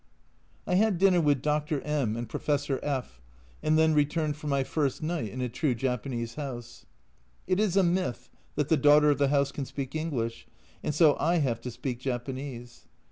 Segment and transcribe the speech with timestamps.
[0.65, 1.79] "I had dinner with Dr.
[1.81, 3.21] M and Professor F,
[3.61, 6.87] and then returned for my first night in a true Japanese house.
[7.45, 10.47] It is a myth that the daughter of the house can speak English,
[10.81, 12.87] and so I have to speak Japanese